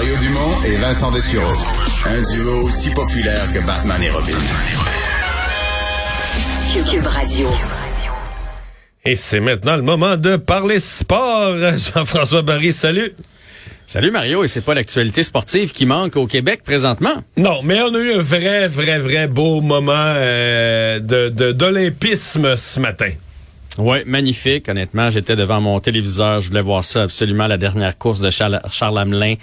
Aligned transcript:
Mario 0.00 0.16
Dumont 0.16 0.62
et 0.64 0.76
Vincent 0.76 1.10
Dessureau. 1.10 1.52
Un 2.06 2.22
duo 2.22 2.64
aussi 2.64 2.88
populaire 2.88 3.44
que 3.52 3.58
Batman 3.66 4.02
et 4.02 4.08
Robin. 4.08 4.32
Cube 6.90 7.06
Radio. 7.06 7.46
Et 9.04 9.14
c'est 9.14 9.40
maintenant 9.40 9.76
le 9.76 9.82
moment 9.82 10.16
de 10.16 10.36
parler 10.36 10.78
sport. 10.78 11.54
Jean-François 11.94 12.40
Barry, 12.40 12.72
salut. 12.72 13.12
Salut 13.86 14.10
Mario, 14.10 14.42
et 14.42 14.48
c'est 14.48 14.62
pas 14.62 14.72
l'actualité 14.72 15.22
sportive 15.22 15.72
qui 15.72 15.84
manque 15.84 16.16
au 16.16 16.26
Québec 16.26 16.62
présentement? 16.64 17.22
Non, 17.36 17.60
mais 17.62 17.82
on 17.82 17.94
a 17.94 17.98
eu 17.98 18.14
un 18.14 18.22
vrai, 18.22 18.68
vrai, 18.68 18.98
vrai 18.98 19.26
beau 19.26 19.60
moment 19.60 19.92
euh, 19.92 20.98
de 20.98 21.52
d'olympisme 21.52 22.56
ce 22.56 22.80
matin. 22.80 23.10
Oui, 23.76 23.98
magnifique. 24.06 24.68
Honnêtement, 24.68 25.10
j'étais 25.10 25.36
devant 25.36 25.60
mon 25.60 25.78
téléviseur. 25.80 26.40
Je 26.40 26.48
voulais 26.48 26.62
voir 26.62 26.84
ça 26.84 27.02
absolument, 27.02 27.46
la 27.46 27.58
dernière 27.58 27.96
course 27.98 28.20
de 28.20 28.30
Charles, 28.30 28.60
Charles 28.70 28.98
Hamelin. 28.98 29.34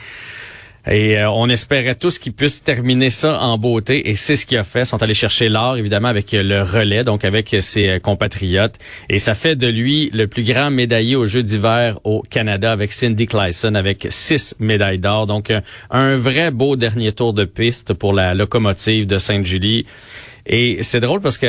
Et 0.89 1.17
euh, 1.17 1.29
on 1.29 1.49
espérait 1.49 1.95
tous 1.95 2.17
qu'il 2.17 2.33
puisse 2.33 2.63
terminer 2.63 3.09
ça 3.09 3.41
en 3.41 3.57
beauté. 3.57 4.09
Et 4.09 4.15
c'est 4.15 4.35
ce 4.35 4.45
qu'il 4.45 4.57
a 4.57 4.63
fait. 4.63 4.81
Ils 4.81 4.85
sont 4.85 5.01
allés 5.03 5.13
chercher 5.13 5.49
l'or, 5.49 5.77
évidemment, 5.77 6.07
avec 6.07 6.31
le 6.31 6.61
relais, 6.61 7.03
donc 7.03 7.25
avec 7.25 7.55
ses 7.59 7.89
euh, 7.89 7.99
compatriotes. 7.99 8.75
Et 9.09 9.19
ça 9.19 9.35
fait 9.35 9.55
de 9.55 9.67
lui 9.67 10.09
le 10.13 10.27
plus 10.27 10.43
grand 10.43 10.71
médaillé 10.71 11.15
aux 11.15 11.25
Jeux 11.25 11.43
d'hiver 11.43 11.99
au 12.03 12.23
Canada 12.29 12.71
avec 12.71 12.93
Cindy 12.93 13.27
Clayson, 13.27 13.75
avec 13.75 14.07
six 14.09 14.55
médailles 14.59 14.99
d'or. 14.99 15.27
Donc, 15.27 15.51
euh, 15.51 15.59
un 15.89 16.15
vrai 16.15 16.51
beau 16.51 16.75
dernier 16.77 17.11
tour 17.11 17.33
de 17.33 17.43
piste 17.43 17.93
pour 17.93 18.13
la 18.13 18.33
locomotive 18.33 19.07
de 19.07 19.17
Sainte-Julie. 19.17 19.85
Et 20.49 20.79
c'est 20.81 21.01
drôle 21.01 21.19
parce 21.19 21.37
que 21.37 21.47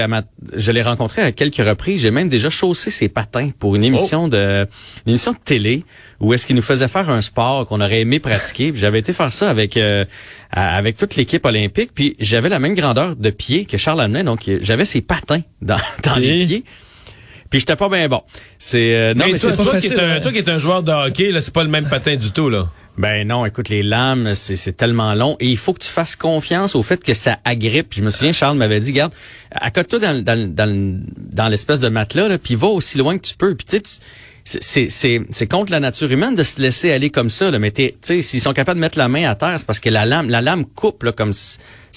je 0.54 0.72
l'ai 0.72 0.82
rencontré 0.82 1.22
à 1.22 1.30
quelques 1.30 1.56
reprises. 1.56 2.02
J'ai 2.02 2.10
même 2.10 2.28
déjà 2.28 2.50
chaussé 2.50 2.90
ses 2.90 3.08
patins 3.08 3.50
pour 3.56 3.76
une 3.76 3.84
émission 3.84 4.24
oh. 4.24 4.28
de 4.28 4.66
une 5.06 5.10
émission 5.10 5.32
de 5.32 5.38
télé 5.42 5.84
où 6.18 6.34
est-ce 6.34 6.44
qu'il 6.44 6.56
nous 6.56 6.62
faisait 6.62 6.88
faire 6.88 7.08
un 7.08 7.20
sport 7.20 7.64
qu'on 7.66 7.80
aurait 7.80 8.00
aimé 8.00 8.18
pratiquer. 8.18 8.72
J'avais 8.74 8.98
été 8.98 9.12
faire 9.12 9.32
ça 9.32 9.50
avec 9.50 9.76
euh, 9.76 10.04
avec 10.50 10.96
toute 10.96 11.14
l'équipe 11.14 11.44
olympique. 11.46 11.92
Puis 11.94 12.16
j'avais 12.18 12.48
la 12.48 12.58
même 12.58 12.74
grandeur 12.74 13.14
de 13.14 13.30
pied 13.30 13.66
que 13.66 13.76
Charles 13.76 14.00
Hamelin, 14.00 14.24
donc 14.24 14.50
j'avais 14.60 14.84
ses 14.84 15.00
patins 15.00 15.42
dans, 15.62 15.78
dans 16.02 16.16
les 16.16 16.44
pieds. 16.44 16.64
Puis 17.50 17.60
j'étais 17.60 17.76
pas 17.76 17.88
bien 17.88 18.08
bon. 18.08 18.22
C'est 18.58 18.94
euh, 18.94 19.14
non 19.14 19.26
mais, 19.28 19.36
c'est 19.36 19.56
toi, 19.56 19.78
qui 19.78 19.86
est 19.86 19.98
un, 19.98 20.20
toi 20.20 20.32
qui 20.32 20.38
est 20.38 20.48
un 20.48 20.58
joueur 20.58 20.82
de 20.82 20.90
hockey 20.90 21.30
là, 21.30 21.40
c'est 21.40 21.54
pas 21.54 21.62
le 21.62 21.70
même 21.70 21.88
patin 21.88 22.16
du 22.16 22.32
tout 22.32 22.48
là. 22.48 22.66
Ben 22.98 23.28
non, 23.28 23.46
écoute, 23.46 23.68
les 23.68 23.84
lames, 23.84 24.34
c'est 24.34 24.76
tellement 24.76 25.14
long 25.14 25.36
et 25.38 25.46
il 25.46 25.56
faut 25.56 25.72
que 25.72 25.78
tu 25.78 25.88
fasses 25.88 26.16
confiance 26.16 26.74
au 26.74 26.82
fait 26.82 27.02
que 27.02 27.14
ça 27.14 27.38
agrippe. 27.44 27.94
Je 27.94 28.02
me 28.02 28.10
souviens, 28.10 28.32
Charles 28.32 28.58
m'avait 28.58 28.80
dit, 28.80 28.92
garde, 28.92 29.12
accote-toi 29.52 30.00
dans, 30.00 30.24
dans, 30.24 30.52
dans, 30.52 31.00
dans 31.16 31.48
l'espèce 31.48 31.78
de 31.78 31.88
matelas, 31.88 32.26
là, 32.26 32.38
puis 32.38 32.56
va 32.56 32.66
aussi 32.66 32.98
loin 32.98 33.16
que 33.16 33.22
tu 33.22 33.36
peux. 33.36 33.54
Puis 33.54 33.66
tu 33.66 33.80
sais, 34.44 34.88
c'est 35.30 35.46
contre 35.46 35.70
la 35.70 35.78
nature 35.78 36.10
humaine 36.10 36.34
de 36.34 36.42
se 36.42 36.60
laisser 36.60 36.90
aller 36.90 37.10
comme 37.10 37.30
ça. 37.30 37.52
Là. 37.52 37.60
Mais 37.60 37.70
tu 37.70 37.92
sais, 38.02 38.20
s'ils 38.20 38.40
sont 38.40 38.52
capables 38.52 38.78
de 38.78 38.82
mettre 38.82 38.98
la 38.98 39.08
main 39.08 39.30
à 39.30 39.36
terre, 39.36 39.54
c'est 39.58 39.66
parce 39.66 39.78
que 39.78 39.90
la 39.90 40.04
lame, 40.04 40.28
la 40.28 40.42
lame 40.42 40.64
coupe 40.64 41.04
là, 41.04 41.12
comme 41.12 41.32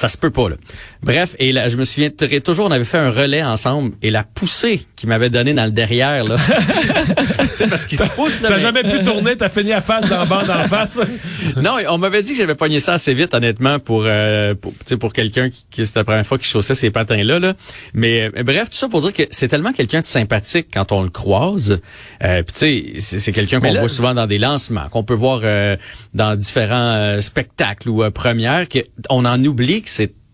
ça 0.01 0.09
se 0.09 0.17
peut 0.17 0.31
pas, 0.31 0.49
là. 0.49 0.55
Bref, 1.03 1.35
et 1.37 1.51
là, 1.51 1.69
je 1.69 1.77
me 1.77 1.85
souviens 1.85 2.09
toujours, 2.43 2.65
on 2.65 2.71
avait 2.71 2.85
fait 2.85 2.97
un 2.97 3.11
relais 3.11 3.43
ensemble 3.43 3.91
et 4.01 4.09
la 4.09 4.23
poussée 4.23 4.81
qu'il 4.95 5.09
m'avait 5.09 5.29
donnée 5.29 5.53
dans 5.53 5.65
le 5.65 5.71
derrière, 5.71 6.23
là. 6.23 6.37
tu 7.37 7.47
sais, 7.55 7.67
parce 7.67 7.85
qu'il 7.85 7.99
se 7.99 8.09
pousse, 8.09 8.41
là. 8.41 8.49
T'as 8.49 8.57
jamais 8.57 8.81
pu 8.81 8.99
tourner, 9.03 9.37
t'as 9.37 9.49
fini 9.49 9.73
à 9.73 9.81
face 9.81 10.09
dans 10.09 10.21
le 10.21 10.25
banc 10.27 10.41
d'en 10.43 10.67
face. 10.67 10.99
non, 11.57 11.77
on 11.89 11.99
m'avait 11.99 12.23
dit 12.23 12.31
que 12.31 12.37
j'avais 12.39 12.55
pogné 12.55 12.79
ça 12.79 12.93
assez 12.93 13.13
vite, 13.13 13.35
honnêtement, 13.35 13.77
pour, 13.77 14.05
euh, 14.07 14.55
pour, 14.55 14.73
pour 14.99 15.13
quelqu'un 15.13 15.51
qui, 15.51 15.65
qui 15.69 15.85
c'était 15.85 15.99
la 15.99 16.03
première 16.03 16.25
fois 16.25 16.39
qu'il 16.39 16.47
chaussait 16.47 16.73
ces 16.73 16.89
patins-là, 16.89 17.37
là. 17.37 17.53
Mais, 17.93 18.29
bref, 18.29 18.71
tout 18.71 18.77
ça 18.77 18.89
pour 18.89 19.01
dire 19.01 19.13
que 19.13 19.23
c'est 19.29 19.49
tellement 19.49 19.71
quelqu'un 19.71 20.01
de 20.01 20.07
sympathique 20.07 20.69
quand 20.73 20.91
on 20.93 21.03
le 21.03 21.09
croise. 21.09 21.79
Euh, 22.23 22.41
Puis, 22.41 22.93
tu 22.93 22.99
sais, 22.99 23.19
c'est 23.19 23.31
quelqu'un 23.31 23.59
qu'on 23.59 23.73
voit 23.73 23.87
souvent 23.87 24.15
dans 24.15 24.25
des 24.25 24.39
lancements, 24.39 24.89
qu'on 24.89 25.03
peut 25.03 25.13
voir 25.13 25.41
euh, 25.43 25.77
dans 26.15 26.35
différents 26.35 26.95
euh, 26.95 27.21
spectacles 27.21 27.87
ou 27.87 28.09
premières, 28.09 28.65
qu'on 28.67 29.25
en 29.25 29.43
oublie 29.45 29.83
que 29.83 29.90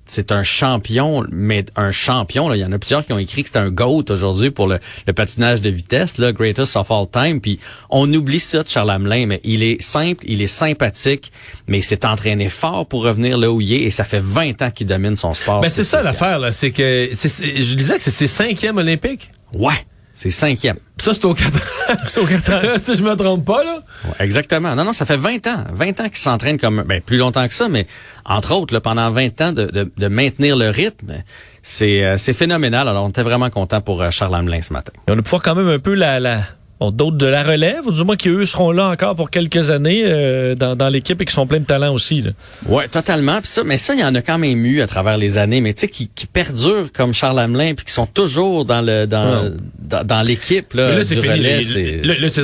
c'est 0.08 0.32
un 0.32 0.44
champion, 0.44 1.26
mais 1.30 1.66
un 1.76 1.92
champion. 1.92 2.48
Là. 2.50 2.56
Il 2.56 2.60
y 2.60 2.66
en 2.66 2.72
a 2.72 2.80
plusieurs 2.80 3.06
qui 3.06 3.14
ont 3.14 3.18
écrit 3.18 3.44
que 3.44 3.50
c'est 3.52 3.60
un 3.60 3.70
GOAT 3.70 4.06
aujourd'hui 4.10 4.52
pour 4.52 4.68
le, 4.68 4.80
patinage 5.16 5.62
de 5.62 5.70
vitesse, 5.70 6.18
le 6.18 6.32
greatest 6.32 6.76
of 6.76 6.90
all 6.92 7.08
time. 7.12 7.42
Puis 7.42 7.60
on 7.90 8.12
oublie 8.14 8.40
ça 8.40 8.64
de 8.64 8.70
Charles 8.70 8.90
Hamelin, 8.90 9.26
mais 9.26 9.42
il 9.44 9.64
est 9.64 9.82
simple, 9.82 10.24
il 10.28 10.42
est 10.42 10.48
sympathique, 10.48 11.32
mais 11.68 11.80
il 11.80 11.84
s'est 11.84 12.06
entraîné 12.06 12.50
fort 12.50 12.86
pour 12.86 13.04
revenir 13.04 13.38
là 13.38 13.52
où 13.52 13.62
il 13.62 13.74
est 13.74 13.82
et 13.82 13.92
ça 13.92 14.04
fait 14.04 14.22
20 14.22 14.62
ans 14.62 14.72
qu'il 14.72 14.88
domine 14.88 15.16
son 15.16 15.34
sport. 15.34 15.62
Mais 15.62 15.70
c'est 15.70 15.84
ça 15.84 16.02
l'affaire, 16.02 16.40
là. 16.40 16.52
C'est 16.52 16.72
que 16.72 17.10
je 17.12 17.74
disais 17.76 17.98
que 17.98 18.04
c'est 18.04 18.12
ses 18.12 18.28
cinquième 18.28 18.78
olympique. 18.78 19.30
Ouais. 19.54 19.74
C'est 20.18 20.32
cinquième. 20.32 20.78
Ça, 20.98 21.14
c'est 21.14 21.26
au 21.26 21.36
4 21.36 22.08
c'est 22.08 22.20
au 22.20 22.26
4 22.26 22.52
ans, 22.52 22.62
si 22.80 22.96
je 22.96 23.04
me 23.04 23.16
trompe 23.16 23.46
pas, 23.46 23.64
là. 23.64 23.84
exactement. 24.20 24.74
Non, 24.74 24.84
non, 24.84 24.92
ça 24.92 25.06
fait 25.06 25.16
20 25.16 25.46
ans. 25.46 25.64
20 25.72 26.02
ans 26.02 26.06
qu'il 26.06 26.18
s'entraîne 26.18 26.58
comme, 26.58 26.82
ben, 26.82 27.02
plus 27.02 27.18
longtemps 27.18 27.48
que 27.48 27.54
ça, 27.54 27.70
mais 27.70 27.86
entre 28.26 28.56
autres, 28.56 28.74
là, 28.74 28.82
pendant 28.82 29.12
20 29.12 29.42
ans, 29.42 29.52
de, 29.52 29.66
de, 29.66 29.92
de 29.96 30.08
maintenir 30.08 30.58
le 30.58 30.72
rythme, 30.72 31.22
c'est, 31.62 32.04
euh, 32.04 32.18
c'est 32.18 32.34
phénoménal. 32.34 32.88
Alors, 32.88 33.06
on 33.06 33.10
était 33.10 33.22
vraiment 33.22 33.52
content 33.52 33.80
pour 33.80 34.02
euh, 34.02 34.10
Charles 34.10 34.34
Hamelin 34.34 34.64
ce 34.64 34.74
matin. 34.74 34.92
Et 35.08 35.12
on 35.12 35.20
a 35.20 35.22
pouvoir 35.22 35.44
quand 35.44 35.54
même 35.54 35.68
un 35.68 35.78
peu 35.78 35.94
la, 35.94 36.20
la, 36.20 36.40
Bon, 36.80 36.92
d'autres 36.92 37.18
de 37.18 37.26
la 37.26 37.44
relève, 37.44 37.88
ou 37.88 37.92
du 37.92 38.04
moins 38.04 38.16
qui 38.16 38.30
eux 38.30 38.46
seront 38.46 38.72
là 38.72 38.90
encore 38.90 39.16
pour 39.16 39.32
quelques 39.32 39.72
années 39.72 40.04
euh, 40.06 40.54
dans, 40.54 40.76
dans 40.76 40.90
l'équipe 40.90 41.20
et 41.20 41.26
qui 41.26 41.34
sont 41.34 41.48
pleins 41.48 41.60
de 41.60 41.66
talent 41.66 41.92
aussi. 41.92 42.22
Là. 42.22 42.32
Ouais, 42.68 42.88
totalement. 42.88 43.40
ça, 43.44 43.64
mais 43.64 43.78
ça, 43.78 43.96
il 43.96 44.00
y 44.00 44.04
en 44.04 44.14
a 44.14 44.22
quand 44.22 44.38
même 44.38 44.64
eu 44.64 44.82
à 44.82 44.88
travers 44.88 45.18
les 45.18 45.40
années, 45.40 45.60
mais 45.60 45.74
tu 45.74 45.82
sais, 45.82 45.88
qui, 45.88 46.08
qui 46.08 46.28
perdurent 46.28 46.92
comme 46.94 47.16
Charles 47.16 47.40
Hamelin, 47.40 47.74
puis 47.74 47.86
qui 47.86 47.94
sont 47.94 48.06
toujours 48.06 48.66
dans 48.66 48.82
le 48.82 49.08
dans, 49.08 49.52
dans, 49.80 50.22
l'équipe 50.22 50.74
là, 50.74 51.04
du 51.04 51.20
relais. 51.20 51.62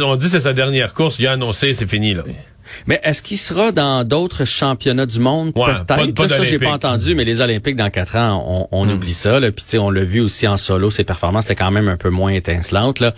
on 0.01 0.15
dit 0.15 0.29
c'est 0.29 0.39
sa 0.39 0.53
dernière 0.53 0.93
course, 0.93 1.17
il 1.19 1.27
a 1.27 1.33
annoncé, 1.33 1.73
c'est 1.75 1.89
fini 1.89 2.13
là. 2.15 2.23
Mais 2.87 2.99
est-ce 3.03 3.21
qu'il 3.21 3.37
sera 3.37 3.71
dans 3.71 4.03
d'autres 4.03 4.45
championnats 4.45 5.05
du 5.05 5.19
monde? 5.19 5.53
Peut-être 5.53 6.29
Ça, 6.29 6.43
j'ai 6.43 6.59
pas 6.59 6.71
entendu, 6.71 7.15
mais 7.15 7.23
les 7.23 7.41
Olympiques 7.41 7.75
dans 7.75 7.89
quatre 7.89 8.15
ans, 8.15 8.67
on, 8.71 8.85
hmm. 8.85 8.91
oublie 8.91 9.13
ça. 9.13 9.39
Là. 9.39 9.51
Puis 9.51 9.77
on 9.77 9.89
l'a 9.89 10.03
vu 10.03 10.21
aussi 10.21 10.47
en 10.47 10.57
solo, 10.57 10.89
ses 10.89 11.03
performances 11.03 11.45
étaient 11.45 11.55
quand 11.55 11.71
même 11.71 11.87
un 11.87 11.97
peu 11.97 12.09
moins 12.09 12.31
étincelantes. 12.31 12.99
Là. 12.99 13.13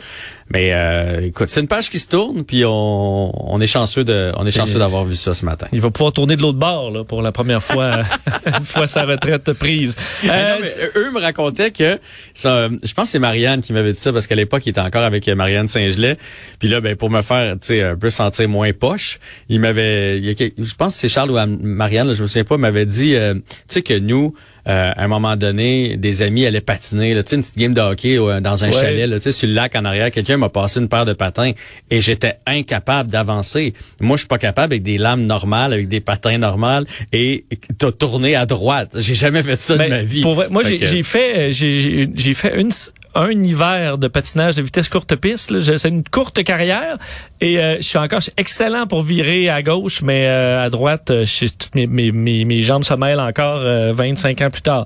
Mais 0.51 0.73
euh, 0.73 1.21
écoute, 1.21 1.49
c'est 1.49 1.61
une 1.61 1.67
page 1.67 1.89
qui 1.89 1.97
se 1.97 2.07
tourne, 2.07 2.43
puis 2.43 2.63
on, 2.65 3.51
on 3.51 3.59
est 3.59 3.67
chanceux 3.67 4.03
de, 4.03 4.31
on 4.37 4.45
est 4.45 4.51
chanceux 4.51 4.77
d'avoir 4.77 5.03
vu 5.03 5.15
ça 5.15 5.33
ce 5.33 5.43
matin. 5.43 5.67
Il 5.73 5.81
va 5.81 5.89
pouvoir 5.89 6.13
tourner 6.13 6.35
de 6.35 6.41
l'autre 6.43 6.59
bord 6.59 6.91
là, 6.91 7.03
pour 7.03 7.23
la 7.23 7.31
première 7.31 7.63
fois, 7.63 7.91
une 8.45 8.65
fois 8.65 8.85
sa 8.85 9.05
retraite 9.05 9.53
prise. 9.53 9.95
Euh, 10.23 10.57
eux 10.95 11.11
me 11.11 11.19
racontaient 11.19 11.71
que, 11.71 11.99
ça, 12.35 12.69
je 12.69 12.93
pense 12.93 13.05
que 13.05 13.11
c'est 13.11 13.19
Marianne 13.19 13.61
qui 13.61 13.73
m'avait 13.73 13.93
dit 13.93 13.99
ça 13.99 14.13
parce 14.13 14.27
qu'à 14.27 14.35
l'époque 14.35 14.67
il 14.67 14.69
était 14.69 14.81
encore 14.81 15.03
avec 15.03 15.27
Marianne 15.29 15.67
Saint-Gelais. 15.67 16.17
Puis 16.59 16.67
là, 16.67 16.79
ben 16.79 16.95
pour 16.95 17.09
me 17.09 17.23
faire, 17.23 17.53
tu 17.53 17.67
sais, 17.67 17.81
un 17.81 17.95
peu 17.95 18.11
sentir 18.11 18.47
moins 18.47 18.71
poche, 18.71 19.19
il 19.49 19.59
m'avait, 19.59 20.21
je 20.21 20.75
pense 20.77 20.93
que 20.93 20.99
c'est 20.99 21.09
Charles 21.09 21.31
ou 21.31 21.39
Marianne, 21.63 22.13
je 22.13 22.21
me 22.21 22.27
souviens 22.27 22.43
pas, 22.43 22.57
m'avait 22.57 22.85
dit, 22.85 23.15
euh, 23.15 23.33
tu 23.33 23.41
sais 23.67 23.81
que 23.81 23.97
nous 23.97 24.35
euh, 24.67 24.91
à 24.95 25.03
un 25.03 25.07
moment 25.07 25.35
donné, 25.35 25.95
des 25.97 26.21
amis 26.21 26.45
allaient 26.45 26.61
patiner, 26.61 27.13
là, 27.13 27.21
une 27.31 27.41
petite 27.41 27.57
game 27.57 27.73
de 27.73 27.81
hockey 27.81 28.17
euh, 28.17 28.39
dans 28.39 28.63
un 28.63 28.71
chalet, 28.71 29.07
là, 29.07 29.19
sur 29.21 29.47
le 29.47 29.53
lac 29.53 29.75
en 29.75 29.85
arrière. 29.85 30.09
Quelqu'un 30.11 30.37
m'a 30.37 30.49
passé 30.49 30.79
une 30.79 30.89
paire 30.89 31.05
de 31.05 31.13
patins 31.13 31.51
et 31.91 32.01
j'étais 32.01 32.39
incapable 32.47 33.11
d'avancer. 33.11 33.73
Moi, 33.99 34.17
je 34.17 34.21
suis 34.21 34.27
pas 34.27 34.37
capable 34.37 34.73
avec 34.73 34.83
des 34.83 34.97
lames 34.97 35.25
normales, 35.25 35.73
avec 35.73 35.87
des 35.87 36.01
patins 36.01 36.37
normales 36.37 36.85
et 37.13 37.45
t'as 37.77 37.91
tourné 37.91 38.35
à 38.35 38.45
droite. 38.45 38.95
J'ai 38.97 39.15
jamais 39.15 39.43
fait 39.43 39.59
ça 39.59 39.73
de 39.73 39.79
ben, 39.79 39.89
ma 39.89 40.01
vie. 40.03 40.23
moi, 40.23 40.63
j'ai 40.63 41.03
fait, 41.03 41.51
j'ai 41.51 42.33
fait 42.33 42.59
une, 42.59 42.71
un 43.15 43.43
hiver 43.43 43.97
de 43.97 44.07
patinage 44.07 44.55
de 44.55 44.61
vitesse 44.61 44.89
courte 44.89 45.15
piste. 45.15 45.57
C'est 45.77 45.89
une 45.89 46.03
courte 46.03 46.43
carrière 46.43 46.97
et 47.41 47.59
euh, 47.59 47.77
je 47.77 47.83
suis 47.83 47.97
encore 47.97 48.19
excellent 48.37 48.87
pour 48.87 49.01
virer 49.01 49.49
à 49.49 49.63
gauche, 49.63 50.01
mais 50.01 50.27
euh, 50.27 50.63
à 50.63 50.69
droite, 50.69 51.11
euh, 51.11 51.25
mes, 51.73 51.87
mes, 51.87 52.45
mes, 52.45 52.61
jambes 52.61 52.83
se 52.83 52.93
mêlent 52.93 53.19
encore 53.19 53.61
25 53.93 54.41
ans 54.41 54.49
plus 54.49 54.61
tard. 54.61 54.85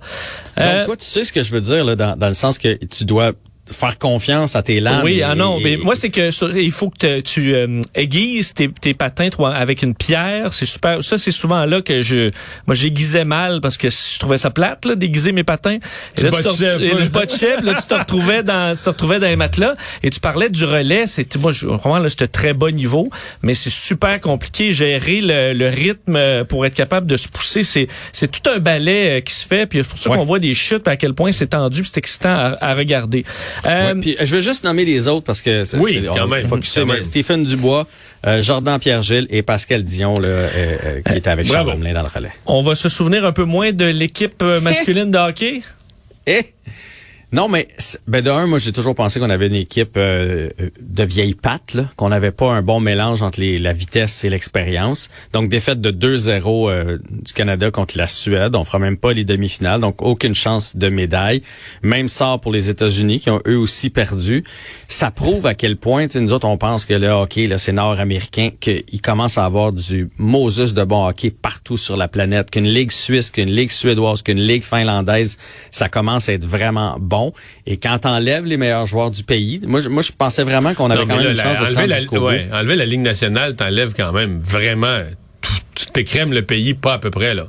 Donc 0.57 0.85
toi, 0.85 0.97
tu 0.97 1.05
sais 1.05 1.23
ce 1.23 1.33
que 1.33 1.43
je 1.43 1.51
veux 1.51 1.61
dire 1.61 1.83
là, 1.83 1.95
dans, 1.95 2.17
dans 2.17 2.27
le 2.27 2.33
sens 2.33 2.57
que 2.57 2.73
tu 2.85 3.05
dois 3.05 3.33
faire 3.71 3.97
confiance 3.97 4.55
à 4.55 4.63
tes 4.63 4.79
lames. 4.79 5.03
Oui, 5.03 5.21
ah 5.21 5.35
non, 5.35 5.59
mais 5.59 5.77
moi 5.77 5.95
c'est 5.95 6.09
que 6.09 6.29
il 6.57 6.71
faut 6.71 6.89
que 6.89 7.19
tu 7.21 7.53
euh, 7.53 7.81
aiguises 7.95 8.53
tes, 8.53 8.69
tes 8.69 8.93
patins 8.93 9.29
toi, 9.29 9.53
avec 9.53 9.83
une 9.83 9.95
pierre, 9.95 10.53
c'est 10.53 10.65
super. 10.65 11.03
Ça 11.03 11.17
c'est 11.17 11.31
souvent 11.31 11.65
là 11.65 11.81
que 11.81 12.01
je 12.01 12.31
moi 12.67 12.75
j'aiguisais 12.75 13.25
mal 13.25 13.61
parce 13.61 13.77
que 13.77 13.89
je 13.89 14.19
trouvais 14.19 14.37
ça 14.37 14.49
plate 14.49 14.85
là 14.85 14.95
d'aiguiser 14.95 15.31
mes 15.31 15.43
patins. 15.43 15.79
Et 16.17 16.21
là, 16.21 16.31
tu 16.31 16.43
te, 16.43 17.07
pas 17.09 17.25
de 17.25 17.31
chef, 17.31 17.61
là 17.63 17.73
tu 17.73 17.87
te 17.87 17.93
retrouvais 17.93 18.43
dans 18.43 18.75
tu 18.75 18.83
te 18.83 18.89
retrouvais 18.89 19.19
dans 19.19 19.27
les 19.27 19.35
matelas 19.35 19.75
et 20.03 20.09
tu 20.09 20.19
parlais 20.19 20.49
du 20.49 20.65
relais, 20.65 21.07
c'est 21.07 21.35
moi 21.37 21.51
je, 21.51 21.67
vraiment 21.67 21.99
là 21.99 22.09
j'étais 22.09 22.27
très 22.27 22.53
bas 22.53 22.71
niveau, 22.71 23.09
mais 23.41 23.53
c'est 23.53 23.69
super 23.69 24.19
compliqué 24.21 24.73
gérer 24.73 25.21
le, 25.21 25.53
le, 25.53 25.69
rythme 25.69 26.45
pour 26.45 26.65
être 26.65 26.73
capable 26.73 27.07
de 27.07 27.17
se 27.17 27.27
pousser, 27.27 27.63
c'est 27.63 27.87
c'est 28.11 28.29
tout 28.31 28.49
un 28.49 28.59
ballet 28.59 29.19
euh, 29.19 29.21
qui 29.21 29.33
se 29.33 29.47
fait 29.47 29.65
puis 29.65 29.79
c'est 29.79 29.89
pour 29.89 29.99
ça 29.99 30.09
qu'on 30.09 30.23
voit 30.23 30.39
des 30.39 30.53
chutes 30.53 30.87
à 30.87 30.97
quel 30.97 31.13
point 31.13 31.31
c'est 31.31 31.47
tendu, 31.47 31.83
c'est 31.83 31.97
excitant 31.97 32.29
à, 32.29 32.57
à 32.59 32.73
regarder. 32.73 33.23
Euh, 33.65 33.95
puis, 33.95 34.15
je 34.19 34.35
vais 34.35 34.41
juste 34.41 34.63
nommer 34.63 34.85
les 34.85 35.07
autres 35.07 35.25
parce 35.25 35.41
que 35.41 35.63
oui, 35.77 36.05
quand 36.05 36.27
même, 36.27 36.45
Stephen 37.03 37.43
Dubois, 37.43 37.87
euh, 38.25 38.41
Jordan 38.41 38.79
Pierre-Gilles 38.79 39.27
et 39.29 39.41
Pascal 39.41 39.83
Dion 39.83 40.13
là, 40.15 40.27
euh, 40.27 40.49
euh 40.55 41.01
qui 41.01 41.17
était 41.17 41.29
avec 41.29 41.47
Charles 41.47 41.71
Hamelin 41.71 41.93
dans 41.93 42.01
le 42.01 42.07
relais. 42.07 42.31
On 42.45 42.61
va 42.61 42.75
se 42.75 42.89
souvenir 42.89 43.25
un 43.25 43.31
peu 43.31 43.43
moins 43.43 43.71
de 43.71 43.85
l'équipe 43.85 44.43
masculine 44.61 45.11
de 45.11 45.17
hockey? 45.17 45.61
Eh? 46.25 46.41
Non, 47.31 47.47
mais 47.47 47.67
ben 48.07 48.23
de 48.23 48.45
moi 48.45 48.57
j'ai 48.57 48.71
toujours 48.71 48.95
pensé 48.95 49.19
qu'on 49.19 49.29
avait 49.29 49.45
une 49.45 49.53
équipe 49.53 49.97
euh, 49.97 50.49
de 50.81 51.03
vieilles 51.03 51.35
pattes, 51.35 51.77
qu'on 51.95 52.09
n'avait 52.09 52.31
pas 52.31 52.51
un 52.51 52.63
bon 52.63 52.79
mélange 52.79 53.21
entre 53.21 53.39
la 53.39 53.71
vitesse 53.71 54.23
et 54.23 54.31
l'expérience. 54.31 55.11
Donc 55.31 55.47
défaite 55.47 55.79
de 55.79 55.91
2-0 55.91 56.69
euh, 56.71 56.97
du 57.07 57.31
Canada 57.33 57.69
contre 57.69 57.99
la 57.99 58.07
Suède, 58.07 58.55
on 58.55 58.63
fera 58.63 58.79
même 58.79 58.97
pas 58.97 59.13
les 59.13 59.25
demi-finales, 59.25 59.79
donc 59.79 60.01
aucune 60.01 60.33
chance 60.33 60.75
de 60.75 60.89
médaille. 60.89 61.43
Même 61.83 62.07
sort 62.07 62.41
pour 62.41 62.51
les 62.51 62.71
États-Unis 62.71 63.19
qui 63.19 63.29
ont 63.29 63.41
eux 63.47 63.59
aussi 63.59 63.91
perdu. 63.91 64.43
Ça 64.87 65.11
prouve 65.11 65.45
à 65.45 65.53
quel 65.53 65.77
point, 65.77 66.07
nous 66.15 66.33
autres 66.33 66.47
on 66.47 66.57
pense 66.57 66.85
que 66.85 66.95
le 66.95 67.09
hockey 67.09 67.45
là 67.45 67.59
c'est 67.59 67.73
nord-américain, 67.73 68.49
qu'il 68.59 69.01
commence 69.03 69.37
à 69.37 69.45
avoir 69.45 69.71
du 69.71 70.09
Moses 70.17 70.73
de 70.73 70.83
bon 70.83 71.07
hockey 71.07 71.29
partout 71.29 71.77
sur 71.77 71.95
la 71.95 72.07
planète, 72.07 72.49
qu'une 72.49 72.67
ligue 72.67 72.91
suisse, 72.91 73.29
qu'une 73.29 73.51
ligue 73.51 73.69
suédoise, 73.69 74.23
qu'une 74.23 74.39
ligue 74.39 74.63
finlandaise, 74.63 75.37
ça 75.69 75.89
commence 75.89 76.27
à 76.27 76.33
être 76.33 76.45
vraiment 76.45 76.97
bon 76.99 77.18
et 77.65 77.77
quand 77.77 77.99
t'enlèves 77.99 78.45
les 78.45 78.57
meilleurs 78.57 78.85
joueurs 78.85 79.11
du 79.11 79.23
pays, 79.23 79.61
moi, 79.65 79.79
je, 79.79 79.89
moi, 79.89 80.01
je 80.01 80.11
pensais 80.11 80.43
vraiment 80.43 80.73
qu'on 80.73 80.89
avait 80.89 81.05
quand 81.05 81.17
même 81.17 81.31
une 81.31 81.35
chance 81.35 81.59
de 81.59 81.65
se 81.65 81.75
rendre 81.75 81.93
jusqu'au 81.95 82.27
ouais, 82.27 82.47
Enlever 82.51 82.75
la 82.75 82.85
Ligue 82.85 83.01
nationale, 83.01 83.55
t'enlèves 83.55 83.93
quand 83.95 84.11
même 84.11 84.39
vraiment... 84.39 85.01
Tu 85.75 85.85
t'écrèmes 85.85 86.33
le 86.33 86.41
pays 86.41 86.73
pas 86.73 86.93
à 86.93 86.99
peu 86.99 87.09
près, 87.09 87.33
là. 87.33 87.47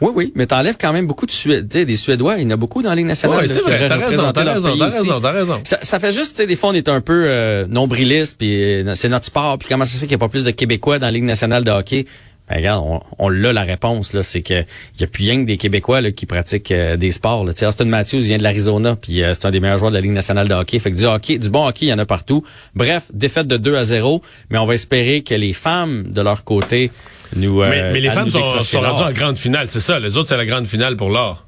Oui, 0.00 0.12
oui, 0.14 0.32
mais 0.34 0.46
t'enlèves 0.46 0.76
quand 0.80 0.92
même 0.92 1.06
beaucoup 1.06 1.26
de 1.26 1.30
Suédois. 1.30 1.84
des 1.84 1.96
Suédois, 1.96 2.38
il 2.38 2.44
y 2.44 2.46
en 2.46 2.50
a 2.50 2.56
beaucoup 2.56 2.82
dans 2.82 2.88
la 2.88 2.96
Ligue 2.96 3.06
nationale. 3.06 3.40
Oui, 3.42 3.48
c'est 3.48 3.60
vrai, 3.60 3.86
t'as 3.86 3.96
raison, 3.96 4.32
t'as 4.32 4.44
raison, 4.44 4.76
t'as 4.76 4.84
raison, 4.86 5.20
t'as 5.20 5.32
raison. 5.32 5.60
Ça, 5.64 5.78
ça, 5.82 6.00
fait 6.00 6.12
juste, 6.12 6.30
tu 6.30 6.36
sais, 6.36 6.46
des 6.46 6.56
fois, 6.56 6.70
on 6.70 6.72
est 6.72 6.88
un 6.88 7.02
peu 7.02 7.24
euh, 7.26 7.66
nombriliste, 7.68 8.38
puis 8.38 8.62
euh, 8.62 8.94
c'est 8.94 9.10
notre 9.10 9.26
sport, 9.26 9.58
puis 9.58 9.68
comment 9.68 9.84
ça 9.84 9.92
se 9.92 9.98
fait 9.98 10.06
qu'il 10.06 10.16
n'y 10.16 10.22
a 10.22 10.26
pas 10.26 10.30
plus 10.30 10.44
de 10.44 10.50
Québécois 10.52 10.98
dans 10.98 11.06
la 11.06 11.12
Ligue 11.12 11.24
nationale 11.24 11.64
de 11.64 11.70
hockey? 11.70 12.06
Ben, 12.50 12.56
regarde, 12.56 12.84
on, 12.84 13.00
on 13.18 13.28
l'a 13.28 13.52
la 13.52 13.62
réponse 13.62 14.12
là, 14.12 14.22
c'est 14.22 14.42
que 14.42 14.64
il 14.96 15.00
y 15.00 15.04
a 15.04 15.06
plus 15.06 15.24
rien 15.24 15.40
que 15.40 15.46
des 15.46 15.56
Québécois 15.56 16.00
là, 16.00 16.10
qui 16.10 16.26
pratiquent 16.26 16.72
euh, 16.72 16.96
des 16.96 17.12
sports. 17.12 17.44
Là. 17.44 17.52
Austin 17.62 17.84
Matthews 17.84 18.20
vient 18.20 18.38
de 18.38 18.42
l'Arizona, 18.42 18.96
puis 18.96 19.22
euh, 19.22 19.32
c'est 19.34 19.46
un 19.46 19.50
des 19.50 19.60
meilleurs 19.60 19.78
joueurs 19.78 19.92
de 19.92 19.96
la 19.96 20.00
Ligue 20.00 20.10
nationale 20.12 20.48
de 20.48 20.54
hockey. 20.54 20.78
Fait 20.80 20.90
que 20.90 20.96
du 20.96 21.04
hockey, 21.04 21.38
du 21.38 21.48
bon 21.48 21.66
hockey, 21.66 21.86
il 21.86 21.88
y 21.90 21.92
en 21.92 21.98
a 21.98 22.06
partout. 22.06 22.44
Bref, 22.74 23.04
défaite 23.12 23.46
de 23.46 23.56
2 23.56 23.76
à 23.76 23.84
0, 23.84 24.20
mais 24.50 24.58
on 24.58 24.66
va 24.66 24.74
espérer 24.74 25.22
que 25.22 25.34
les 25.34 25.52
femmes 25.52 26.10
de 26.10 26.20
leur 26.20 26.44
côté 26.44 26.90
nous. 27.36 27.62
Euh, 27.62 27.70
mais, 27.70 27.92
mais, 27.92 28.00
les 28.00 28.10
femmes 28.10 28.28
sont, 28.28 28.60
sont 28.62 28.80
rendues 28.80 29.04
en 29.04 29.12
grande 29.12 29.38
finale, 29.38 29.68
c'est 29.68 29.80
ça. 29.80 30.00
Les 30.00 30.16
autres, 30.16 30.28
c'est 30.28 30.36
la 30.36 30.46
grande 30.46 30.66
finale 30.66 30.96
pour 30.96 31.10
l'or. 31.10 31.46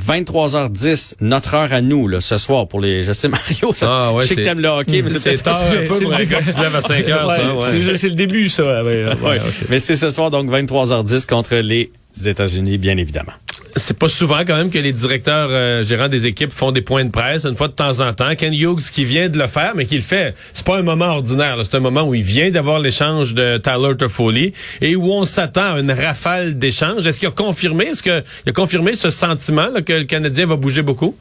23h10, 0.00 1.14
notre 1.20 1.54
heure 1.54 1.72
à 1.72 1.80
nous, 1.80 2.08
là, 2.08 2.20
ce 2.20 2.38
soir, 2.38 2.66
pour 2.66 2.80
les, 2.80 3.04
je 3.04 3.12
sais, 3.12 3.28
Mario, 3.28 3.72
ça, 3.72 3.86
ah, 3.88 4.12
ouais, 4.12 4.22
je 4.22 4.28
sais 4.28 4.36
que 4.36 4.40
t'aimes 4.42 4.60
le 4.60 4.68
hockey, 4.68 5.02
mais 5.02 5.08
c'est 5.08 5.42
tard 5.42 5.62
un 5.70 5.84
peu 5.84 6.00
pour 6.00 6.14
un 6.14 6.24
gars 6.24 6.40
qui 6.40 6.50
se 6.50 6.60
lève 6.60 6.74
à 6.74 6.82
5 6.82 7.08
heures, 7.08 7.58
ouais, 7.58 7.96
C'est 7.96 8.08
le 8.08 8.14
début, 8.14 8.48
ça. 8.48 8.84
Ouais, 8.84 9.06
okay. 9.06 9.40
Mais 9.68 9.78
c'est 9.78 9.96
ce 9.96 10.10
soir, 10.10 10.30
donc, 10.30 10.50
23h10 10.50 11.26
contre 11.26 11.56
les 11.56 11.90
États-Unis, 12.24 12.78
bien 12.78 12.96
évidemment 12.96 13.32
c'est 13.76 13.98
pas 13.98 14.08
souvent 14.08 14.40
quand 14.40 14.56
même 14.56 14.70
que 14.70 14.78
les 14.78 14.92
directeurs 14.92 15.48
euh, 15.50 15.82
gérants 15.82 16.08
des 16.08 16.26
équipes 16.26 16.52
font 16.52 16.70
des 16.72 16.82
points 16.82 17.04
de 17.04 17.10
presse 17.10 17.44
une 17.44 17.54
fois 17.54 17.68
de 17.68 17.72
temps 17.72 18.00
en 18.00 18.12
temps. 18.12 18.34
Ken 18.36 18.52
Hughes 18.52 18.90
qui 18.92 19.04
vient 19.04 19.28
de 19.28 19.38
le 19.38 19.48
faire, 19.48 19.72
mais 19.74 19.84
qui 19.86 19.96
le 19.96 20.02
fait. 20.02 20.34
C'est 20.52 20.64
pas 20.64 20.78
un 20.78 20.82
moment 20.82 21.06
ordinaire. 21.06 21.58
C'est 21.62 21.76
un 21.76 21.80
moment 21.80 22.02
où 22.02 22.14
il 22.14 22.22
vient 22.22 22.50
d'avoir 22.50 22.78
l'échange 22.78 23.34
de 23.34 23.58
Tyler 23.58 23.96
Toffoli 23.96 24.52
et 24.80 24.96
où 24.96 25.12
on 25.12 25.24
s'attend 25.24 25.74
à 25.74 25.80
une 25.80 25.90
rafale 25.90 26.56
d'échanges. 26.56 27.06
Est-ce 27.06 27.18
qu'il 27.18 27.28
a 27.28 27.32
confirmé, 27.32 27.86
est-ce 27.86 28.02
qu'il 28.02 28.12
a 28.12 28.52
confirmé 28.52 28.94
ce 28.94 29.10
sentiment 29.10 29.68
là, 29.68 29.82
que 29.82 29.92
le 29.92 30.04
Canadien 30.04 30.46
va 30.46 30.56
bouger 30.56 30.82
beaucoup? 30.82 31.16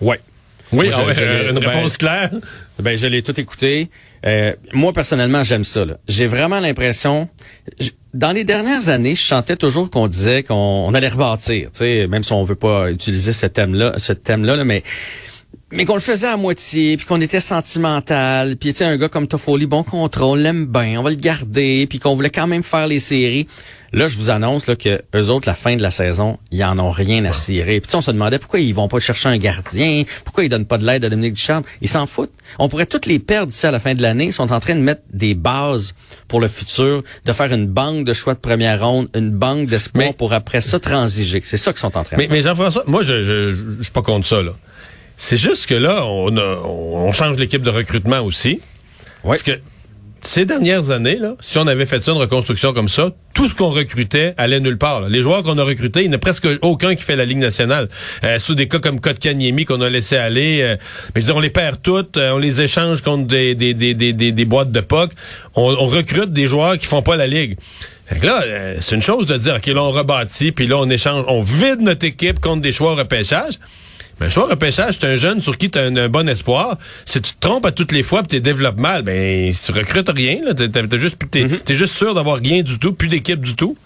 Ouais. 0.00 0.20
Oui, 0.72 0.88
moi, 0.88 1.04
ah 1.08 1.50
une 1.50 1.58
ben, 1.58 1.68
réponse 1.68 1.96
claire. 1.96 2.30
Ben, 2.80 2.96
je 2.96 3.06
l'ai 3.06 3.22
tout 3.22 3.38
écouté. 3.38 3.88
Euh, 4.26 4.54
moi, 4.72 4.92
personnellement, 4.92 5.42
j'aime 5.42 5.64
ça. 5.64 5.84
J'ai 6.08 6.26
vraiment 6.26 6.60
l'impression... 6.60 7.28
Dans 8.12 8.32
les 8.32 8.42
dernières 8.42 8.88
années, 8.88 9.14
je 9.14 9.22
chantais 9.22 9.54
toujours 9.54 9.88
qu'on 9.88 10.08
disait 10.08 10.42
qu'on 10.42 10.92
allait 10.94 11.06
rebâtir, 11.06 11.70
même 11.80 12.24
si 12.24 12.32
on 12.32 12.42
veut 12.42 12.56
pas 12.56 12.90
utiliser 12.90 13.32
ce 13.32 13.46
thème-là, 13.46 13.94
ce 13.98 14.12
thème-là, 14.12 14.56
là, 14.56 14.64
mais 14.64 14.82
mais 15.72 15.84
qu'on 15.84 15.94
le 15.94 16.00
faisait 16.00 16.26
à 16.26 16.36
moitié, 16.36 16.96
puis 16.96 17.06
qu'on 17.06 17.20
était 17.20 17.40
sentimental, 17.40 18.56
puis 18.56 18.72
tu 18.72 18.78
sais 18.78 18.84
un 18.84 18.96
gars 18.96 19.08
comme 19.08 19.28
Toffoli, 19.28 19.66
bon 19.66 19.84
contrôle, 19.84 20.30
on 20.30 20.34
l'aime 20.34 20.66
bien, 20.66 20.98
on 20.98 21.02
va 21.02 21.10
le 21.10 21.16
garder, 21.16 21.86
puis 21.88 22.00
qu'on 22.00 22.14
voulait 22.14 22.30
quand 22.30 22.46
même 22.46 22.62
faire 22.62 22.88
les 22.88 22.98
séries. 22.98 23.46
Là, 23.92 24.06
je 24.06 24.16
vous 24.16 24.30
annonce 24.30 24.68
là, 24.68 24.76
que 24.76 25.02
eux 25.16 25.30
autres, 25.30 25.48
la 25.48 25.54
fin 25.54 25.74
de 25.74 25.82
la 25.82 25.90
saison, 25.90 26.38
ils 26.52 26.62
en 26.62 26.78
ont 26.78 26.90
rien 26.90 27.24
à 27.24 27.32
cirer. 27.32 27.80
Puis 27.80 27.94
on 27.96 28.00
se 28.00 28.12
demandait 28.12 28.38
pourquoi 28.38 28.60
ils 28.60 28.72
vont 28.72 28.86
pas 28.86 29.00
chercher 29.00 29.28
un 29.28 29.36
gardien, 29.36 30.04
pourquoi 30.24 30.44
ils 30.44 30.48
donnent 30.48 30.66
pas 30.66 30.78
de 30.78 30.86
l'aide 30.86 31.04
à 31.04 31.08
Dominique 31.08 31.34
Duchamp. 31.34 31.62
Ils 31.80 31.88
s'en 31.88 32.06
foutent. 32.06 32.30
On 32.60 32.68
pourrait 32.68 32.86
toutes 32.86 33.06
les 33.06 33.18
perdre 33.18 33.48
d'ici 33.48 33.66
à 33.66 33.72
la 33.72 33.80
fin 33.80 33.94
de 33.94 34.02
l'année. 34.02 34.26
Ils 34.26 34.32
sont 34.32 34.52
en 34.52 34.60
train 34.60 34.76
de 34.76 34.80
mettre 34.80 35.02
des 35.12 35.34
bases 35.34 35.94
pour 36.28 36.40
le 36.40 36.46
futur, 36.46 37.02
de 37.24 37.32
faire 37.32 37.52
une 37.52 37.66
banque 37.66 38.04
de 38.04 38.12
choix 38.12 38.34
de 38.34 38.38
première 38.38 38.80
ronde, 38.86 39.08
une 39.16 39.30
banque 39.30 39.66
d'espoir 39.66 40.14
pour 40.14 40.34
après 40.34 40.60
ça 40.60 40.78
transiger. 40.78 41.40
C'est 41.44 41.56
ça 41.56 41.72
qu'ils 41.72 41.80
sont 41.80 41.96
en 41.98 42.04
train 42.04 42.16
de 42.16 42.22
mais, 42.22 42.28
faire. 42.28 42.36
Mais 42.36 42.42
Jean-François, 42.42 42.84
moi, 42.86 43.02
je, 43.02 43.22
je, 43.22 43.54
je, 43.54 43.82
suis 43.82 43.92
pas 43.92 44.02
contre 44.02 44.26
ça. 44.26 44.40
Là. 44.40 44.52
C'est 45.22 45.36
juste 45.36 45.66
que 45.66 45.74
là, 45.74 46.06
on, 46.06 46.34
a, 46.38 46.56
on 46.64 47.12
change 47.12 47.36
l'équipe 47.36 47.60
de 47.60 47.68
recrutement 47.68 48.20
aussi. 48.20 48.60
Ouais. 49.22 49.36
Parce 49.36 49.42
que 49.42 49.60
ces 50.22 50.46
dernières 50.46 50.90
années, 50.90 51.16
là, 51.16 51.34
si 51.40 51.58
on 51.58 51.66
avait 51.66 51.84
fait 51.84 52.02
ça, 52.02 52.12
une 52.12 52.18
reconstruction 52.18 52.72
comme 52.72 52.88
ça, 52.88 53.10
tout 53.34 53.46
ce 53.46 53.54
qu'on 53.54 53.68
recrutait 53.68 54.32
allait 54.38 54.60
nulle 54.60 54.78
part. 54.78 55.08
Les 55.10 55.20
joueurs 55.20 55.42
qu'on 55.42 55.58
a 55.58 55.62
recrutés, 55.62 56.00
il 56.00 56.08
n'y 56.08 56.14
en 56.14 56.16
a 56.16 56.18
presque 56.18 56.48
aucun 56.62 56.94
qui 56.94 57.04
fait 57.04 57.16
la 57.16 57.26
Ligue 57.26 57.38
nationale. 57.38 57.90
Euh, 58.24 58.38
sous 58.38 58.54
des 58.54 58.66
cas 58.66 58.78
comme 58.78 58.98
Kotkaniemi 58.98 59.66
qu'on 59.66 59.82
a 59.82 59.90
laissé 59.90 60.16
aller, 60.16 60.62
euh, 60.62 60.76
mais 61.14 61.20
je 61.20 61.26
veux 61.26 61.32
dire, 61.32 61.36
on 61.36 61.40
les 61.40 61.50
perd 61.50 61.82
toutes, 61.82 62.16
euh, 62.16 62.32
on 62.32 62.38
les 62.38 62.62
échange 62.62 63.02
contre 63.02 63.26
des, 63.26 63.54
des, 63.54 63.74
des, 63.74 63.92
des, 63.94 64.12
des 64.12 64.44
boîtes 64.46 64.72
de 64.72 64.80
POC. 64.80 65.12
On, 65.54 65.62
on, 65.62 65.86
recrute 65.86 66.32
des 66.32 66.48
joueurs 66.48 66.78
qui 66.78 66.86
font 66.86 67.02
pas 67.02 67.16
la 67.16 67.26
Ligue. 67.26 67.58
Fait 68.06 68.18
que 68.18 68.26
là, 68.26 68.42
euh, 68.42 68.76
c'est 68.80 68.94
une 68.94 69.02
chose 69.02 69.26
de 69.26 69.36
dire, 69.36 69.56
OK, 69.56 69.66
là, 69.66 69.82
on 69.82 69.90
rebâtit, 69.90 70.50
puis 70.50 70.66
là, 70.66 70.78
on 70.78 70.88
échange, 70.88 71.26
on 71.28 71.42
vide 71.42 71.82
notre 71.82 72.06
équipe 72.06 72.40
contre 72.40 72.62
des 72.62 72.72
choix 72.72 72.92
au 72.92 72.96
repêchage. 72.96 73.58
Mais 74.20 74.26
un 74.26 74.30
choix 74.30 74.48
repêchage, 74.48 74.98
c'est 75.00 75.06
un 75.06 75.16
jeune 75.16 75.40
sur 75.40 75.56
qui 75.56 75.70
tu 75.70 75.78
as 75.78 75.82
un, 75.82 76.08
bon 76.08 76.28
espoir. 76.28 76.76
Si 77.06 77.20
tu 77.22 77.32
te 77.32 77.40
trompes 77.40 77.64
à 77.64 77.72
toutes 77.72 77.92
les 77.92 78.02
fois 78.02 78.22
tu 78.22 78.40
développes 78.40 78.78
mal, 78.78 79.02
ben 79.02 79.52
tu 79.52 79.72
recrutes 79.72 80.10
rien, 80.10 80.40
tu 80.54 80.64
es, 80.64 81.00
juste, 81.00 81.16
mm-hmm. 81.24 81.72
juste 81.72 81.96
sûr 81.96 82.14
d'avoir 82.14 82.36
rien 82.38 82.62
du 82.62 82.78
tout, 82.78 82.92
plus 82.92 83.08
d'équipe 83.08 83.40
du 83.40 83.54
tout. 83.54 83.76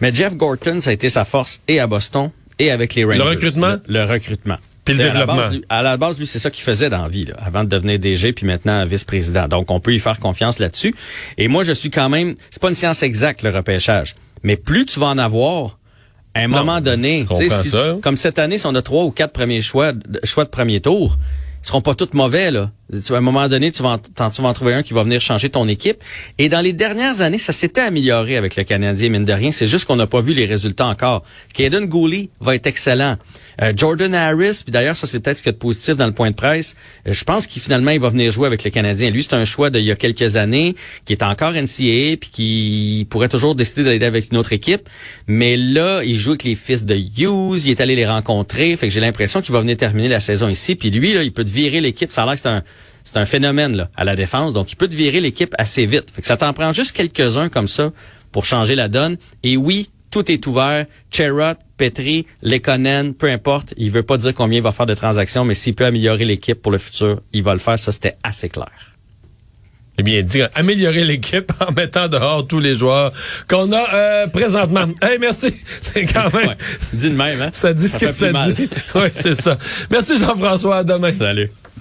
Mais 0.00 0.12
Jeff 0.12 0.34
Gorton, 0.34 0.80
ça 0.80 0.90
a 0.90 0.92
été 0.92 1.08
sa 1.10 1.24
force 1.24 1.60
et 1.68 1.80
à 1.80 1.86
Boston 1.86 2.30
et 2.58 2.70
avec 2.70 2.94
les 2.94 3.04
Rangers. 3.04 3.18
Le 3.18 3.24
recrutement? 3.24 3.76
Le, 3.86 4.04
recrutement. 4.04 4.56
Puis 4.84 4.94
le 4.94 5.04
développement. 5.04 5.50
À 5.68 5.82
la, 5.82 5.96
base, 5.96 6.18
lui, 6.18 6.26
c'est 6.26 6.38
ça 6.38 6.50
qu'il 6.50 6.64
faisait 6.64 6.90
dans 6.90 7.02
la 7.02 7.08
vie, 7.08 7.24
là, 7.26 7.34
avant 7.38 7.64
de 7.64 7.68
devenir 7.68 7.98
DG, 7.98 8.32
puis 8.32 8.46
maintenant 8.46 8.84
vice-président. 8.84 9.48
Donc, 9.48 9.70
on 9.70 9.80
peut 9.80 9.94
y 9.94 9.98
faire 9.98 10.18
confiance 10.18 10.58
là-dessus. 10.58 10.94
Et 11.38 11.48
moi, 11.48 11.62
je 11.62 11.72
suis 11.72 11.90
quand 11.90 12.08
même... 12.08 12.34
C'est 12.50 12.60
pas 12.60 12.68
une 12.68 12.74
science 12.74 13.02
exacte, 13.02 13.42
le 13.42 13.50
repêchage. 13.50 14.14
Mais 14.42 14.56
plus 14.56 14.84
tu 14.84 15.00
vas 15.00 15.06
en 15.06 15.18
avoir, 15.18 15.78
à 16.34 16.40
un 16.40 16.48
moment 16.48 16.80
donné, 16.80 17.26
si, 17.34 17.70
comme 18.02 18.16
cette 18.16 18.38
année, 18.38 18.58
si 18.58 18.66
on 18.66 18.74
a 18.74 18.82
trois 18.82 19.04
ou 19.04 19.10
quatre 19.10 19.32
premiers 19.32 19.62
choix, 19.62 19.92
choix 20.24 20.44
de 20.44 20.50
premier 20.50 20.80
tour, 20.80 21.16
ils 21.62 21.66
seront 21.66 21.80
pas 21.80 21.94
tous 21.94 22.10
mauvais 22.12 22.50
là. 22.50 22.70
À 22.92 23.16
un 23.16 23.20
moment 23.20 23.48
donné, 23.48 23.70
tu 23.70 23.82
vas, 23.82 23.98
en, 24.18 24.30
tu 24.30 24.42
vas 24.42 24.48
en 24.48 24.52
trouver 24.52 24.74
un 24.74 24.82
qui 24.82 24.92
va 24.92 25.02
venir 25.02 25.20
changer 25.20 25.48
ton 25.48 25.66
équipe. 25.68 26.02
Et 26.38 26.48
dans 26.48 26.60
les 26.60 26.72
dernières 26.72 27.22
années, 27.22 27.38
ça 27.38 27.52
s'était 27.52 27.80
amélioré 27.80 28.36
avec 28.36 28.56
le 28.56 28.64
Canadien, 28.64 29.08
mine 29.08 29.24
de 29.24 29.32
rien. 29.32 29.52
C'est 29.52 29.66
juste 29.66 29.86
qu'on 29.86 29.96
n'a 29.96 30.06
pas 30.06 30.20
vu 30.20 30.34
les 30.34 30.44
résultats 30.44 30.86
encore. 30.86 31.24
Caden 31.54 31.86
Gooley 31.86 32.28
va 32.40 32.54
être 32.54 32.66
excellent. 32.66 33.16
Euh, 33.62 33.72
Jordan 33.76 34.14
Harris, 34.14 34.62
puis 34.64 34.72
d'ailleurs, 34.72 34.96
ça 34.96 35.06
c'est 35.06 35.20
peut-être 35.20 35.38
ce 35.38 35.42
qu'il 35.42 35.50
y 35.50 35.50
a 35.50 35.52
de 35.52 35.58
positif 35.58 35.96
dans 35.96 36.06
le 36.06 36.12
point 36.12 36.30
de 36.30 36.34
presse. 36.34 36.76
Euh, 37.06 37.12
je 37.12 37.24
pense 37.24 37.46
qu'il 37.46 37.62
finalement 37.62 37.92
il 37.92 38.00
va 38.00 38.08
venir 38.08 38.30
jouer 38.32 38.46
avec 38.46 38.64
le 38.64 38.70
Canadien. 38.70 39.10
Lui, 39.10 39.22
c'est 39.22 39.34
un 39.34 39.44
choix 39.44 39.70
d'il 39.70 39.84
y 39.84 39.92
a 39.92 39.96
quelques 39.96 40.36
années, 40.36 40.74
qui 41.04 41.12
est 41.12 41.22
encore 41.22 41.52
NCAA, 41.52 42.16
puis 42.20 42.30
qui 42.32 43.06
pourrait 43.10 43.28
toujours 43.28 43.54
décider 43.54 43.84
d'aller 43.84 44.04
avec 44.04 44.32
une 44.32 44.38
autre 44.38 44.52
équipe. 44.52 44.88
Mais 45.26 45.56
là, 45.56 46.02
il 46.04 46.18
joue 46.18 46.30
avec 46.30 46.44
les 46.44 46.56
fils 46.56 46.84
de 46.84 46.94
Hughes, 46.94 47.64
il 47.64 47.70
est 47.70 47.80
allé 47.80 47.94
les 47.94 48.06
rencontrer. 48.06 48.76
Fait 48.76 48.88
que 48.88 48.92
j'ai 48.92 49.00
l'impression 49.00 49.40
qu'il 49.40 49.52
va 49.52 49.60
venir 49.60 49.76
terminer 49.76 50.08
la 50.08 50.20
saison 50.20 50.48
ici. 50.48 50.74
Puis 50.74 50.90
lui, 50.90 51.12
là, 51.12 51.22
il 51.22 51.32
peut 51.32 51.44
te 51.44 51.50
virer 51.50 51.80
l'équipe. 51.80 52.10
Ça 52.10 52.24
a 52.24 52.26
l'air 52.26 52.34
que 52.34 52.40
c'est 52.40 52.48
un 52.48 52.62
c'est 53.04 53.18
un 53.18 53.26
phénomène 53.26 53.76
là, 53.76 53.90
à 53.96 54.04
la 54.04 54.16
défense, 54.16 54.52
donc 54.52 54.72
il 54.72 54.76
peut 54.76 54.88
te 54.88 54.94
virer 54.94 55.20
l'équipe 55.20 55.54
assez 55.58 55.86
vite. 55.86 56.10
Fait 56.10 56.22
que 56.22 56.26
ça 56.26 56.36
t'en 56.36 56.52
prend 56.52 56.72
juste 56.72 56.92
quelques-uns 56.92 57.50
comme 57.50 57.68
ça 57.68 57.92
pour 58.32 58.46
changer 58.46 58.74
la 58.74 58.88
donne. 58.88 59.18
Et 59.42 59.56
oui, 59.56 59.90
tout 60.10 60.30
est 60.30 60.46
ouvert. 60.46 60.86
Cherrod, 61.10 61.56
Petri, 61.76 62.26
Lekonen, 62.42 63.14
peu 63.14 63.30
importe. 63.30 63.74
Il 63.76 63.90
veut 63.90 64.02
pas 64.02 64.16
dire 64.16 64.34
combien 64.34 64.58
il 64.58 64.62
va 64.62 64.72
faire 64.72 64.86
de 64.86 64.94
transactions, 64.94 65.44
mais 65.44 65.54
s'il 65.54 65.74
peut 65.74 65.84
améliorer 65.84 66.24
l'équipe 66.24 66.60
pour 66.60 66.72
le 66.72 66.78
futur, 66.78 67.20
il 67.32 67.42
va 67.42 67.52
le 67.52 67.58
faire. 67.58 67.78
Ça, 67.78 67.92
c'était 67.92 68.16
assez 68.22 68.48
clair. 68.48 68.70
Eh 69.98 70.02
bien, 70.02 70.22
dire 70.22 70.48
améliorer 70.54 71.04
l'équipe 71.04 71.52
en 71.68 71.72
mettant 71.72 72.08
dehors 72.08 72.46
tous 72.46 72.58
les 72.58 72.74
joueurs 72.74 73.12
qu'on 73.48 73.70
a 73.72 73.94
euh, 73.94 74.26
présentement. 74.28 74.86
Hey, 75.02 75.18
merci. 75.20 75.52
C'est 75.82 76.06
quand 76.06 76.32
même. 76.32 76.48
Ouais, 76.48 76.56
dit 76.92 77.10
de 77.10 77.14
même, 77.16 77.42
hein? 77.42 77.50
Ça 77.52 77.72
dit 77.74 77.88
ce 77.88 77.98
que 77.98 78.10
ça 78.10 78.32
dit. 78.32 78.68
oui, 78.94 79.08
c'est 79.12 79.40
ça. 79.40 79.58
Merci 79.90 80.18
Jean-François. 80.18 80.78
À 80.78 80.84
demain. 80.84 81.12
Salut. 81.12 81.50